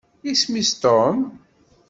Isem-is 0.31 0.71
Tom 0.81 1.17